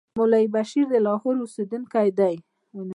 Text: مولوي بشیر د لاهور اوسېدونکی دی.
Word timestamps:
مولوي 0.17 0.47
بشیر 0.55 0.85
د 0.91 0.95
لاهور 1.05 1.35
اوسېدونکی 1.41 2.07
دی. 2.19 2.35